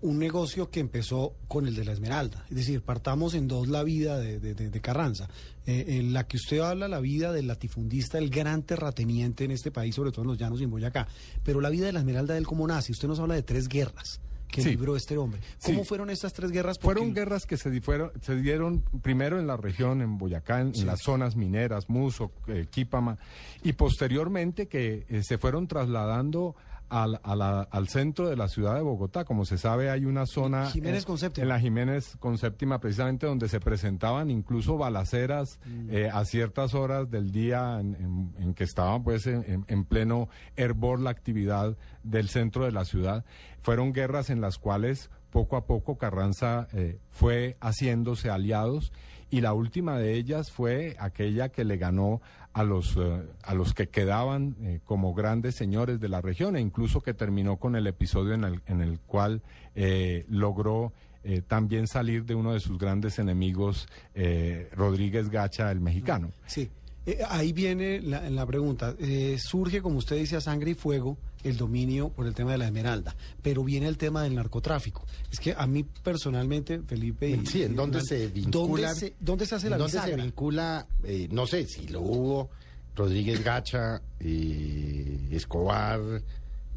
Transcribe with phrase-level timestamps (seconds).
[0.00, 2.44] un negocio que empezó con el de la Esmeralda.
[2.50, 5.28] Es decir, partamos en dos la vida de, de, Carranza.
[5.66, 9.70] Eh, en la que usted habla, la vida del latifundista, el gran terrateniente en este
[9.70, 11.08] país, sobre todo en los llanos y en Boyacá.
[11.42, 12.92] Pero la vida de la Esmeralda, él cómo nace.
[12.92, 15.40] Usted nos habla de tres guerras que libró este hombre.
[15.62, 16.78] ¿Cómo fueron estas tres guerras?
[16.78, 17.70] Fueron guerras que se,
[18.22, 23.18] se dieron primero en la región, en Boyacá, en, las zonas mineras, Muso, eh, Quípama,
[23.62, 26.56] y posteriormente que eh, se fueron trasladando
[26.88, 29.24] al, al, centro de la ciudad de Bogotá.
[29.24, 31.06] Como se sabe, hay una zona Jiménez
[31.36, 35.88] en la Jiménez con séptima, precisamente donde se presentaban incluso balaceras mm.
[35.90, 41.76] eh, a ciertas horas del día en, que estaba pues en, pleno hervor la actividad
[42.02, 43.24] del centro de la ciudad.
[43.60, 48.92] Fueron guerras en las cuales poco a poco Carranza eh, fue haciéndose aliados
[49.30, 52.20] y la última de ellas fue aquella que le ganó
[52.52, 56.60] a los, eh, a los que quedaban eh, como grandes señores de la región e
[56.60, 59.42] incluso que terminó con el episodio en el, en el cual
[59.74, 60.92] eh, logró
[61.46, 63.86] también salir de uno de sus grandes enemigos,
[64.72, 66.30] Rodríguez Gacha, el mexicano.
[66.46, 66.70] Sí.
[67.28, 68.94] Ahí viene la, la pregunta.
[69.38, 72.66] surge, como usted dice, a sangre y fuego el dominio por el tema de la
[72.66, 75.04] esmeralda, pero viene el tema del narcotráfico.
[75.30, 77.40] Es que a mí personalmente, Felipe...
[77.44, 78.92] sí, ¿en dónde se vincula?
[79.20, 82.50] ¿Dónde se, hace la ¿Dónde se vincula, eh, no sé, si lo hubo,
[82.96, 86.00] Rodríguez Gacha, eh, Escobar,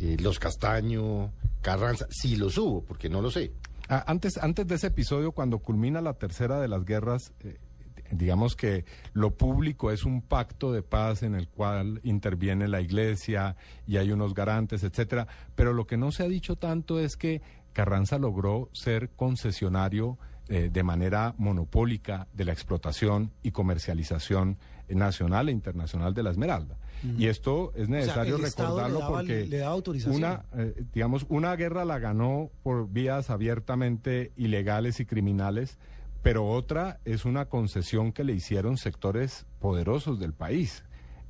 [0.00, 3.52] eh, Los Castaño, Carranza, si los hubo, porque no lo sé.
[3.88, 7.32] Ah, antes, antes de ese episodio, cuando culmina la tercera de las guerras,
[8.10, 13.56] digamos que lo público es un pacto de paz en el cual interviene la iglesia
[13.86, 17.42] y hay unos garantes, etcétera, pero lo que no se ha dicho tanto es que
[17.72, 25.52] Carranza logró ser concesionario eh, de manera monopólica de la explotación y comercialización nacional e
[25.52, 26.78] internacional de la esmeralda.
[27.16, 29.48] Y esto es necesario recordarlo porque
[30.06, 35.78] una, eh, digamos, una guerra la ganó por vías abiertamente ilegales y criminales
[36.28, 40.84] pero otra es una concesión que le hicieron sectores poderosos del país.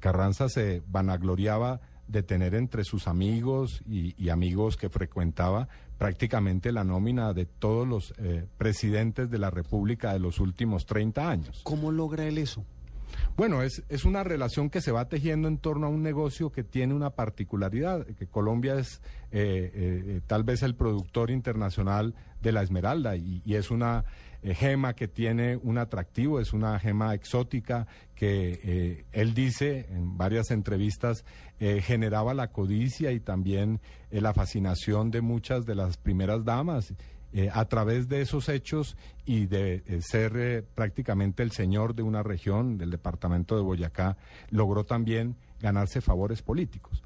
[0.00, 7.32] Carranza se vanagloriaba de tener entre sus amigos y, amigos que frecuentaba prácticamente la nómina
[7.34, 11.60] de todos los eh, presidentes de la República de los últimos 30 años.
[11.62, 12.64] ¿Cómo logra él eso?
[13.36, 16.64] Bueno, es, es una relación que se va tejiendo en torno a un negocio que
[16.64, 22.62] tiene una particularidad, que Colombia es eh, eh, tal vez el productor internacional de la
[22.62, 24.04] esmeralda y es una
[24.42, 30.50] gema que tiene un atractivo, es una gema exótica que eh, él dice en varias
[30.50, 31.24] entrevistas
[31.58, 33.80] eh, generaba la codicia y también
[34.10, 36.94] la fascinación de muchas de las primeras damas.
[37.52, 42.90] a través de esos hechos y de ser prácticamente el señor de una región, del
[42.90, 44.16] departamento de Boyacá,
[44.50, 47.04] logró también ganarse favores políticos.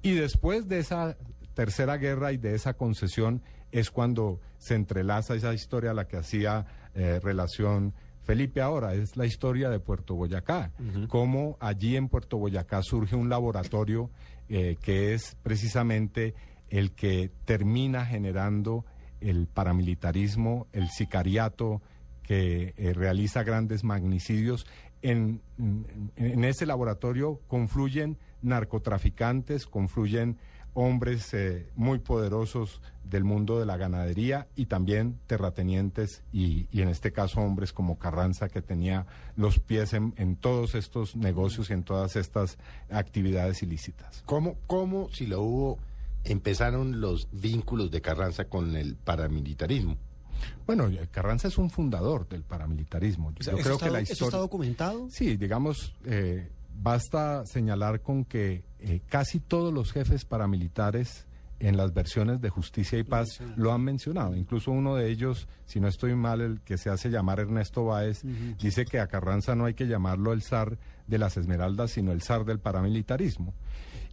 [0.00, 1.16] Y después de esa
[1.54, 3.42] tercera guerra y de esa concesión,
[3.74, 6.64] es cuando se entrelaza esa historia a la que hacía
[6.94, 7.92] eh, relación
[8.22, 10.72] Felipe ahora, es la historia de Puerto Boyacá,
[11.08, 14.10] cómo allí en Puerto Boyacá surge un laboratorio
[14.48, 16.34] eh, que es precisamente
[16.70, 18.86] el que termina generando
[19.20, 21.82] el paramilitarismo, el sicariato,
[22.22, 24.66] que eh, realiza grandes magnicidios.
[25.02, 25.42] En,
[26.16, 30.38] en, ese laboratorio confluyen narcotraficantes, confluyen
[30.74, 37.12] hombres eh, muy poderosos del mundo de la ganadería y también terratenientes y, en este
[37.12, 42.16] caso hombres como Carranza que tenía los pies en, todos estos negocios y en todas
[42.16, 42.58] estas
[42.90, 44.22] actividades ilícitas.
[44.26, 45.78] ¿Cómo, cómo si lo hubo,
[46.24, 49.96] empezaron los vínculos de Carranza con el paramilitarismo?
[50.66, 53.32] Bueno, Carranza es un fundador del paramilitarismo.
[53.38, 54.26] Yo creo que la historia...
[54.26, 55.08] está documentado?
[55.10, 61.26] Sí, digamos, eh, basta señalar con que eh, casi todos los jefes paramilitares
[61.58, 64.36] en las versiones de Justicia y Paz lo han mencionado.
[64.36, 68.22] Incluso uno de ellos, si no estoy mal, el que se hace llamar Ernesto Báez,
[68.60, 72.20] dice que a Carranza no hay que llamarlo el zar de las Esmeraldas, sino el
[72.20, 73.54] zar del paramilitarismo.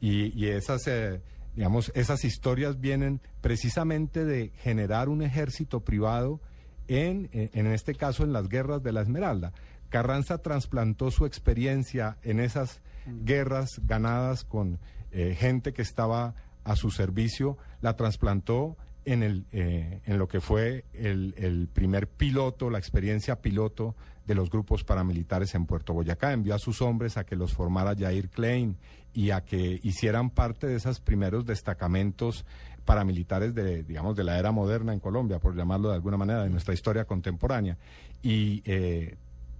[0.00, 1.22] Y, esas, eh,
[1.54, 6.40] digamos, esas historias vienen precisamente de generar un ejército privado
[6.88, 9.52] en, en este caso, en las guerras de la Esmeralda.
[9.88, 12.82] Carranza trasplantó su experiencia en esas
[13.24, 14.78] guerras ganadas con
[15.10, 16.34] eh, gente que estaba
[16.64, 22.68] a su servicio, la trasplantó en, el, eh, en lo que fue el, primer piloto,
[22.68, 23.94] la experiencia piloto
[24.26, 26.32] de los grupos paramilitares en Puerto Boyacá.
[26.32, 28.76] Envió a sus hombres a que los formara Jair Klein
[29.14, 32.44] y a que hicieran parte de esos primeros destacamentos
[32.84, 36.50] paramilitares de, digamos, de la era moderna en Colombia, por llamarlo de alguna manera, de
[36.50, 37.78] nuestra historia contemporánea.
[38.22, 39.16] Y eh,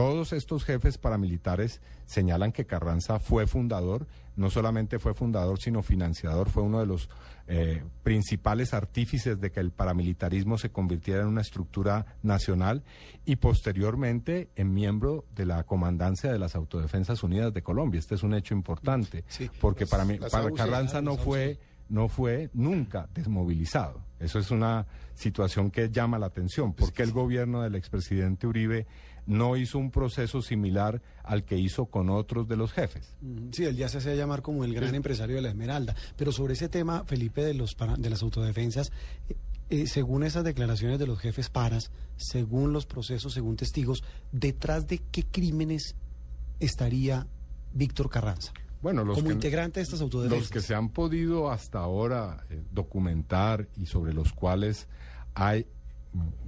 [0.00, 6.48] todos estos jefes paramilitares señalan que Carranza fue fundador, no solamente fue fundador, sino financiador,
[6.48, 7.10] fue uno de los
[7.48, 12.82] eh, principales artífices de que el paramilitarismo se convirtiera en una estructura nacional
[13.26, 17.98] y posteriormente en miembro de la comandancia de las Autodefensas Unidas de Colombia.
[17.98, 19.50] Este es un hecho importante, Sí.
[19.60, 21.58] porque para, mí, para Carranza no las fue
[21.90, 24.00] no fue nunca desmovilizado.
[24.20, 26.74] Eso es una situación que llama la atención.
[26.74, 28.86] ¿Por qué el gobierno del expresidente Uribe
[29.26, 33.16] no hizo un proceso similar al que hizo con otros de los jefes?
[33.52, 35.94] Sí, él ya se hacía llamar como el gran empresario de la Esmeralda.
[36.16, 38.92] Pero sobre ese tema, Felipe, de, los para- de las autodefensas,
[39.28, 39.36] eh,
[39.70, 44.02] eh, según esas declaraciones de los jefes paras, según los procesos, según testigos,
[44.32, 45.94] ¿detrás de qué crímenes
[46.58, 47.26] estaría
[47.72, 48.52] Víctor Carranza?
[48.82, 50.40] Bueno, los como que, integrante de estas autodefensas.
[50.40, 54.88] los que se han podido hasta ahora eh, documentar y sobre los cuales
[55.34, 55.66] hay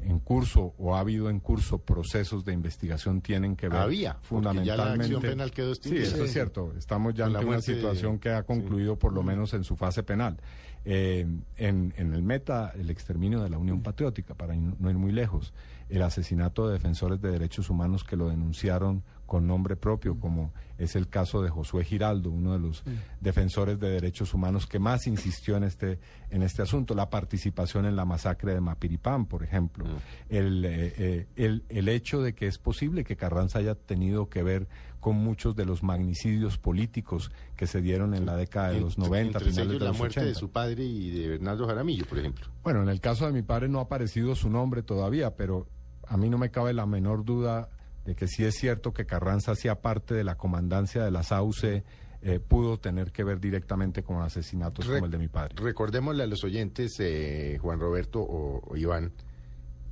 [0.01, 4.45] en curso o ha habido en curso procesos de investigación tienen que ver Había, porque
[4.65, 6.73] ya la fundamentalmente acción penal quedó Sí, eso es cierto.
[6.77, 10.03] Estamos ya ante una de- situación que ha concluido por lo menos en su fase
[10.03, 10.39] penal.
[10.85, 11.25] Eh,
[11.59, 15.53] en, en el meta, el exterminio de la Unión Patriótica, para no ir muy lejos,
[15.89, 20.95] el asesinato de defensores de derechos humanos que lo denunciaron con nombre propio, como es
[20.95, 22.85] el caso de Josué Giraldo, uno de los
[23.19, 25.99] defensores de derechos humanos que más insistió en este,
[26.29, 29.87] en este asunto, la participación en la masacre de Mapiripán, por ejemplo,
[30.29, 34.43] el, eh, eh, el, el hecho de que es posible que Carranza haya tenido que
[34.43, 34.69] ver
[35.01, 39.09] con muchos de los magnicidios políticos que se dieron en la década de los Entre-
[39.09, 40.29] 90, entre finales ellos de la muerte 80.
[40.29, 42.45] de su padre y de Bernardo Jaramillo, por ejemplo.
[42.63, 45.67] Bueno, en el caso de mi padre no ha aparecido su nombre todavía, pero
[46.07, 47.71] a mí no me cabe la menor duda
[48.05, 51.85] de que sí es cierto que Carranza hacía parte de la comandancia de la SAUCE,
[52.23, 55.55] eh, pudo tener que ver directamente con asesinatos Re- como el de mi padre.
[55.57, 59.13] Recordémosle a los oyentes, eh, Juan Roberto o, o Iván,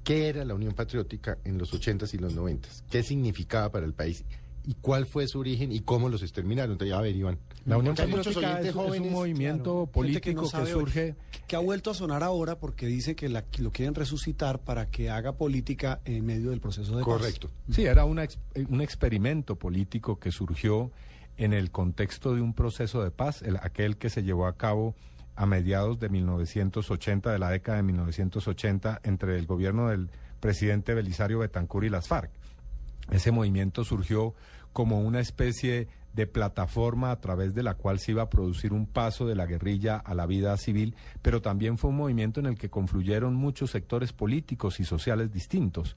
[0.05, 2.85] ¿qué era la Unión Patriótica en los 80s y los 90s?
[2.91, 4.25] ¿Qué significaba para el país?
[4.65, 6.73] ¿Y cuál fue su origen y cómo los exterminaron?
[6.73, 7.39] Entonces, a ver, Iván.
[7.65, 10.51] La Unión Porque hay muchos Patriótica oyentes es, es jóvenes, un movimiento Claro, político no
[10.51, 11.15] que, hoy, surge...
[11.47, 14.91] que ha vuelto a sonar ahora porque dice que, la, que lo quieren resucitar para
[14.91, 17.13] que haga política en medio del proceso de paz.
[17.15, 17.51] Correcto.
[17.71, 18.29] Sí, era una eh,
[18.69, 20.91] un experimento político que surgió
[21.39, 24.95] en el contexto de un proceso de paz, el- aquel que se llevó a cabo
[25.37, 31.39] a mediados de 1980, de la década de 1980, entre el gobierno del presidente Belisario
[31.39, 32.31] Betancur y las FARC.
[33.11, 34.35] Ese movimiento surgió
[34.73, 38.87] como una especie de plataforma a través de la cual se iba a producir un
[38.87, 42.59] paso de la guerrilla a la vida civil, pero también fue un movimiento en el
[42.59, 45.97] que confluyeron muchos sectores políticos y sociales distintos.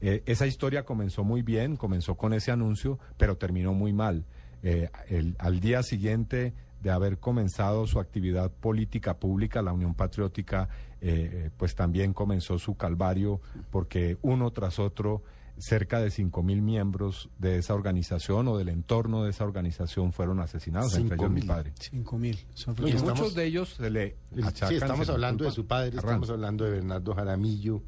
[0.00, 4.24] Eh, esa historia comenzó muy bien, comenzó con ese anuncio, pero terminó muy mal.
[4.62, 4.90] Eh,
[5.38, 10.68] al día siguiente de haber comenzado su actividad política pública, la Unión Patriótica,
[11.00, 13.40] eh, pues también comenzó su calvario
[13.70, 15.22] porque uno tras otro
[15.58, 20.96] cerca de 5.000 miembros de esa organización o del entorno de esa organización fueron asesinados,
[20.96, 21.46] entre ellos mi 5.000.
[21.46, 21.72] padre.
[21.78, 22.38] Cinco mil.
[22.54, 25.66] Son Oye, Y estamos- muchos de ellos se le achacan, Sí, estamos hablando de su
[25.66, 27.82] padre, estamos hablando de Bernardo Jaramillo.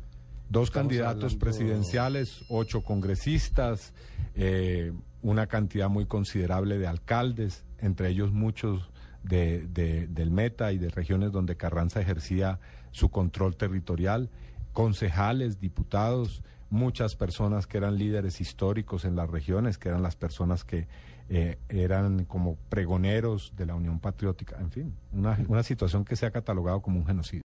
[0.49, 3.93] Dos Estamos candidatos hablando- presidenciales, ocho congresistas,
[4.37, 4.93] eh,
[5.23, 8.91] una cantidad muy considerable de alcaldes, entre ellos muchos
[9.25, 12.61] de, de- del Meta y de regiones donde Carranza ejercía
[12.93, 14.31] su control territorial,
[14.73, 20.65] concejales, diputados, muchas personas que eran líderes históricos en las regiones, que eran las personas
[20.65, 20.89] que
[21.29, 26.27] eh, eran como pregoneros de la Unión Patriótica, en fin, una, una situación que se
[26.27, 27.45] ha catalogado como un genocidio.